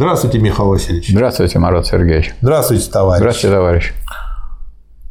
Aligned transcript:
Здравствуйте, 0.00 0.38
Михаил 0.38 0.70
Васильевич. 0.70 1.10
Здравствуйте, 1.10 1.58
Марат 1.58 1.86
Сергеевич. 1.86 2.34
Здравствуйте, 2.40 2.90
товарищ. 2.90 3.18
Здравствуйте, 3.18 3.54
товарищ. 3.54 3.92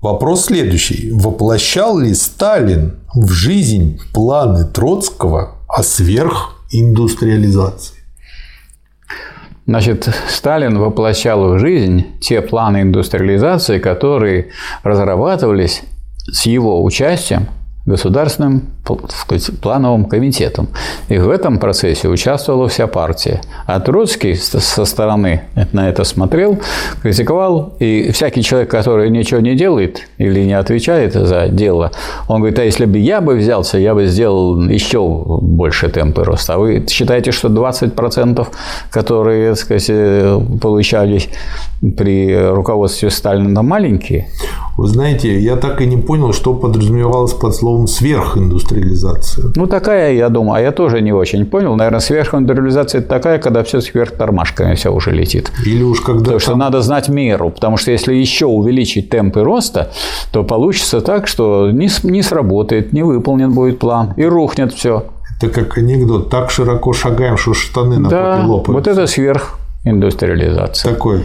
Вопрос 0.00 0.46
следующий. 0.46 1.12
Воплощал 1.12 1.98
ли 1.98 2.14
Сталин 2.14 2.94
в 3.12 3.30
жизнь 3.30 4.00
планы 4.14 4.64
Троцкого 4.64 5.56
о 5.68 5.82
сверхиндустриализации? 5.82 7.96
Значит, 9.66 10.08
Сталин 10.30 10.78
воплощал 10.78 11.52
в 11.52 11.58
жизнь 11.58 12.18
те 12.20 12.40
планы 12.40 12.80
индустриализации, 12.80 13.80
которые 13.80 14.52
разрабатывались 14.84 15.82
с 16.32 16.46
его 16.46 16.82
участием 16.82 17.48
государственным 17.86 18.62
сказать, 19.08 19.50
плановым 19.60 20.06
комитетом. 20.06 20.68
И 21.08 21.18
в 21.18 21.28
этом 21.28 21.58
процессе 21.58 22.08
участвовала 22.08 22.68
вся 22.68 22.86
партия. 22.86 23.40
А 23.66 23.80
Троцкий 23.80 24.34
со 24.34 24.84
стороны 24.84 25.42
на 25.72 25.88
это 25.88 26.04
смотрел, 26.04 26.58
критиковал, 27.02 27.74
и 27.78 28.10
всякий 28.12 28.42
человек, 28.42 28.70
который 28.70 29.10
ничего 29.10 29.40
не 29.40 29.54
делает 29.54 30.08
или 30.18 30.44
не 30.44 30.54
отвечает 30.54 31.14
за 31.14 31.48
дело, 31.48 31.92
он 32.28 32.40
говорит, 32.40 32.58
а 32.58 32.64
если 32.64 32.86
бы 32.86 32.98
я 32.98 33.20
бы 33.20 33.36
взялся, 33.36 33.78
я 33.78 33.94
бы 33.94 34.06
сделал 34.06 34.60
еще 34.62 35.00
больше 35.40 35.88
темпы 35.88 36.24
роста. 36.24 36.54
А 36.54 36.58
вы 36.58 36.86
считаете, 36.88 37.32
что 37.32 37.48
20%, 37.48 38.46
которые 38.90 39.54
сказать, 39.54 39.90
получались 40.60 41.28
при 41.96 42.34
руководстве 42.50 43.10
Сталина, 43.10 43.62
маленькие? 43.62 44.28
Вы 44.76 44.86
знаете, 44.86 45.38
я 45.40 45.56
так 45.56 45.80
и 45.80 45.86
не 45.86 45.96
понял, 45.96 46.32
что 46.32 46.54
подразумевалось 46.54 47.34
под 47.34 47.54
словом 47.54 47.77
сверхиндустриализация. 47.86 49.52
Ну, 49.54 49.66
такая, 49.66 50.12
я 50.12 50.28
думаю, 50.28 50.58
а 50.58 50.60
я 50.60 50.72
тоже 50.72 51.00
не 51.00 51.12
очень 51.12 51.46
понял. 51.46 51.74
Наверное, 51.76 52.00
сверхиндустриализация– 52.00 52.98
это 53.00 53.08
такая, 53.08 53.38
когда 53.38 53.62
все 53.62 53.80
сверх 53.80 54.12
тормашками 54.12 54.74
все 54.74 54.92
уже 54.92 55.12
летит. 55.12 55.52
Или 55.66 55.82
уж 55.82 56.00
когда 56.00 56.18
Потому 56.18 56.38
там... 56.38 56.40
что 56.40 56.56
надо 56.56 56.82
знать 56.82 57.08
меру, 57.08 57.50
потому 57.50 57.76
что 57.76 57.90
если 57.90 58.14
еще 58.14 58.46
увеличить 58.46 59.10
темпы 59.10 59.42
роста, 59.42 59.90
то 60.32 60.44
получится 60.44 61.00
так, 61.00 61.28
что 61.28 61.70
не, 61.70 61.88
не 62.02 62.22
сработает, 62.22 62.92
не 62.92 63.02
выполнен 63.02 63.52
будет 63.52 63.78
план, 63.78 64.14
и 64.16 64.24
рухнет 64.24 64.72
все. 64.72 65.04
Это 65.40 65.50
как 65.50 65.78
анекдот. 65.78 66.30
Так 66.30 66.50
широко 66.50 66.92
шагаем, 66.92 67.36
что 67.36 67.54
штаны 67.54 67.98
на 67.98 68.08
да, 68.08 68.44
лопаются. 68.44 68.72
вот 68.72 68.86
это 68.88 69.06
сверх 69.06 69.58
Индустриализация. 69.88 70.92
Такой. 70.94 71.24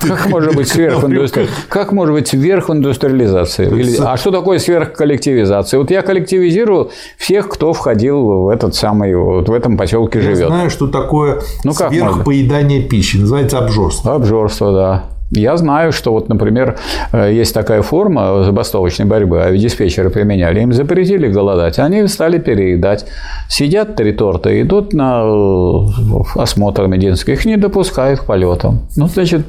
Как 0.00 0.28
может 0.28 0.54
быть 0.54 0.68
сверхиндустриализация? 0.68 1.46
Как 1.68 1.92
может 1.92 2.14
быть 2.14 2.28
сверхиндустриализация? 2.28 3.70
А 4.04 4.16
что 4.16 4.30
такое 4.30 4.58
сверхколлективизация? 4.58 5.78
Вот 5.78 5.90
я 5.90 6.02
коллективизирую 6.02 6.90
всех, 7.16 7.48
кто 7.48 7.72
входил 7.72 8.44
в 8.44 8.48
этот 8.48 8.74
самый, 8.74 9.14
вот 9.14 9.48
в 9.48 9.52
этом 9.52 9.76
поселке 9.76 10.20
живет. 10.20 10.38
Я 10.40 10.46
знаю, 10.48 10.70
что 10.70 10.88
такое 10.88 11.40
ну, 11.64 11.72
сверхпоедание 11.72 12.82
пищи. 12.82 13.16
Называется 13.18 13.58
обжорство. 13.58 14.14
Обжорство, 14.14 14.72
да. 14.72 15.19
Я 15.30 15.56
знаю, 15.56 15.92
что 15.92 16.12
вот, 16.12 16.28
например, 16.28 16.76
э, 17.12 17.32
есть 17.32 17.54
такая 17.54 17.82
форма 17.82 18.42
забастовочной 18.42 19.06
борьбы, 19.06 19.42
а 19.42 19.56
диспетчеры 19.56 20.10
применяли, 20.10 20.60
им 20.60 20.72
запретили 20.72 21.28
голодать, 21.28 21.78
они 21.78 22.08
стали 22.08 22.38
переедать. 22.38 23.06
Сидят 23.48 23.94
три 23.94 24.12
торта, 24.12 24.60
идут 24.60 24.92
на 24.92 25.22
э, 25.22 25.86
осмотр 26.34 26.88
медицинский, 26.88 27.32
их 27.32 27.44
не 27.44 27.56
допускают 27.56 28.20
к 28.20 28.24
полетам. 28.24 28.88
Ну, 28.96 29.06
значит, 29.06 29.42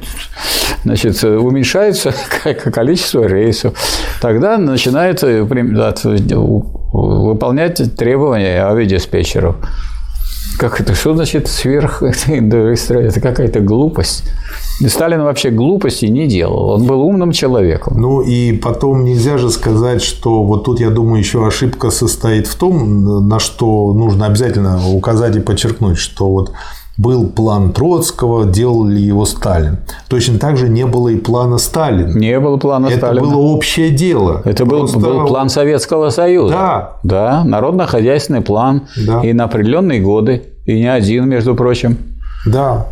значит, 0.84 1.24
уменьшается 1.24 2.14
количество 2.72 3.26
рейсов. 3.26 3.74
Тогда 4.20 4.58
начинают 4.58 5.24
э, 5.24 5.42
выполнять 5.42 7.96
требования 7.96 8.64
авиадиспетчеров. 8.64 9.56
Как 10.58 10.80
это? 10.80 10.94
Что 10.94 11.14
значит 11.14 11.48
сверх? 11.48 12.02
Это 12.02 13.20
какая-то 13.20 13.60
глупость. 13.60 14.24
Сталин 14.86 15.22
вообще 15.22 15.50
глупости 15.50 16.06
не 16.06 16.26
делал. 16.26 16.70
Он 16.70 16.86
был 16.86 17.00
умным 17.02 17.32
человеком. 17.32 18.00
Ну 18.00 18.20
и 18.20 18.52
потом 18.52 19.04
нельзя 19.04 19.38
же 19.38 19.50
сказать, 19.50 20.02
что 20.02 20.42
вот 20.44 20.64
тут, 20.64 20.80
я 20.80 20.90
думаю, 20.90 21.18
еще 21.18 21.46
ошибка 21.46 21.90
состоит 21.90 22.46
в 22.46 22.54
том, 22.56 23.28
на 23.28 23.38
что 23.38 23.92
нужно 23.92 24.26
обязательно 24.26 24.80
указать 24.88 25.36
и 25.36 25.40
подчеркнуть, 25.40 25.98
что 25.98 26.28
вот 26.30 26.52
был 26.98 27.28
план 27.28 27.72
Троцкого, 27.72 28.44
делал 28.44 28.84
ли 28.84 29.00
его 29.00 29.24
Сталин. 29.24 29.78
Точно 30.08 30.38
так 30.38 30.56
же 30.56 30.68
не 30.68 30.86
было 30.86 31.08
и 31.08 31.16
плана 31.16 31.58
Сталина. 31.58 32.16
Не 32.16 32.38
было 32.38 32.58
плана 32.58 32.86
Это 32.86 32.98
Сталина. 32.98 33.24
Это 33.24 33.30
было 33.30 33.40
общее 33.40 33.90
дело. 33.90 34.42
Это 34.44 34.66
Просто... 34.66 34.98
был, 34.98 35.20
был 35.20 35.26
план 35.26 35.48
Советского 35.48 36.10
Союза. 36.10 36.54
Да. 36.54 36.96
Да, 37.02 37.44
народно-хозяйственный 37.44 38.42
план. 38.42 38.82
Да. 39.06 39.20
И 39.22 39.32
на 39.32 39.44
определенные 39.44 40.00
годы. 40.00 40.42
И 40.66 40.74
не 40.74 40.92
один, 40.92 41.28
между 41.28 41.54
прочим. 41.54 41.96
Да. 42.46 42.86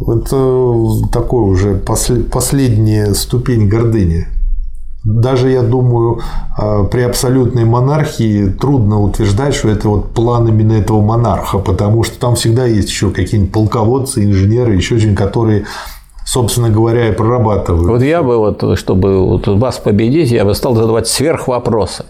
Это 0.00 0.76
такой 1.10 1.42
уже 1.42 1.74
последняя 1.74 3.14
ступень 3.14 3.68
гордыни. 3.68 4.28
Даже, 5.08 5.50
я 5.50 5.62
думаю, 5.62 6.20
а, 6.58 6.84
при 6.84 7.00
абсолютной 7.00 7.64
монархии 7.64 8.50
трудно 8.50 9.00
утверждать, 9.00 9.54
что 9.54 9.68
это 9.68 9.88
вот 9.88 10.12
план 10.12 10.46
именно 10.48 10.74
этого 10.74 11.00
монарха, 11.00 11.58
потому 11.58 12.04
что 12.04 12.20
там 12.20 12.34
всегда 12.34 12.66
есть 12.66 12.90
еще 12.90 13.10
какие-нибудь 13.10 13.52
полководцы, 13.52 14.22
инженеры, 14.22 14.74
еще 14.74 14.96
очень, 14.96 15.14
которые 15.14 15.64
собственно 16.26 16.68
говоря, 16.68 17.08
и 17.08 17.12
прорабатывают. 17.12 17.88
Вот 17.88 18.02
я 18.02 18.22
бы, 18.22 18.36
вот, 18.36 18.78
чтобы 18.78 19.26
вот 19.26 19.46
вас 19.46 19.78
победить, 19.78 20.30
я 20.30 20.44
бы 20.44 20.54
стал 20.54 20.74
задавать 20.74 21.08
сверхвопросы. 21.08 22.04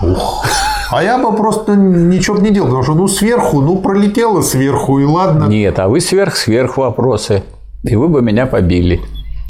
Ух. 0.00 0.46
А 0.92 1.02
я 1.02 1.18
бы 1.18 1.36
просто 1.36 1.74
ничего 1.74 2.36
не 2.36 2.50
делал, 2.50 2.68
потому 2.68 2.84
что 2.84 2.94
ну 2.94 3.08
сверху, 3.08 3.60
ну 3.62 3.78
пролетело 3.78 4.42
сверху, 4.42 5.00
и 5.00 5.04
ладно. 5.04 5.46
Нет, 5.46 5.80
а 5.80 5.88
вы 5.88 6.00
сверх-сверх 6.00 6.76
вопросы. 6.76 7.42
И 7.82 7.96
вы 7.96 8.06
бы 8.06 8.22
меня 8.22 8.46
побили. 8.46 9.00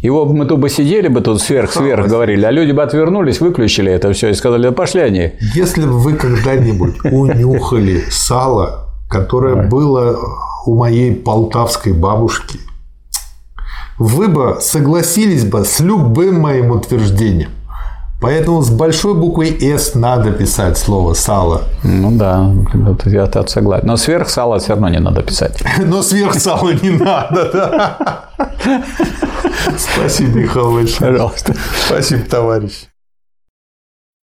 Его 0.04 0.26
мы 0.26 0.44
тут 0.44 0.60
бы 0.60 0.68
сидели 0.68 1.08
бы 1.08 1.22
тут 1.22 1.40
сверх-сверх 1.40 2.08
говорили, 2.08 2.44
а 2.44 2.50
люди 2.50 2.72
бы 2.72 2.82
отвернулись, 2.82 3.40
выключили 3.40 3.90
это 3.90 4.12
все 4.12 4.28
и 4.28 4.34
сказали, 4.34 4.64
да 4.64 4.72
пошли 4.72 5.00
они. 5.00 5.32
Если 5.54 5.86
бы 5.86 5.98
вы 5.98 6.12
когда-нибудь 6.12 6.96
унюхали 7.10 8.04
сало, 8.10 8.90
которое 9.08 9.66
было 9.66 10.18
у 10.66 10.74
моей 10.74 11.14
полтавской 11.14 11.94
бабушки, 11.94 12.60
вы 13.98 14.28
бы 14.28 14.58
согласились 14.60 15.46
бы 15.46 15.64
с 15.64 15.80
любым 15.80 16.38
моим 16.38 16.72
утверждением. 16.72 17.48
Поэтому 18.20 18.60
с 18.60 18.68
большой 18.68 19.14
буквой 19.14 19.56
«С» 19.58 19.94
надо 19.94 20.32
писать 20.32 20.76
слово 20.76 21.14
«сало». 21.14 21.62
Ну 21.82 22.10
да, 22.10 22.50
я 23.06 23.26
тут 23.26 23.48
согласен. 23.48 23.86
Но 23.86 23.96
сверх 23.96 24.28
сала 24.28 24.58
все 24.58 24.72
равно 24.72 24.90
не 24.90 25.00
надо 25.00 25.22
писать. 25.22 25.62
Но 25.78 26.02
сверх 26.02 26.34
сала 26.34 26.72
не 26.72 26.90
надо, 26.90 27.50
да. 27.52 28.24
Спасибо, 29.76 30.38
Михаил 30.38 30.86
Пожалуйста. 30.98 31.54
Спасибо, 31.86 32.24
товарищ. 32.24 32.88